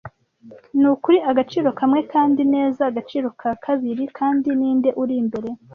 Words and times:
Nukuri 0.79 1.17
agaciro 1.31 1.69
kamwe 1.79 1.99
kandi 2.13 2.41
neza 2.53 2.83
nagaciro 2.87 3.27
ka 3.41 3.51
kabiri, 3.65 4.03
kandi 4.17 4.47
ninde 4.59 4.89
uri 5.01 5.15
imbere? 5.21 5.49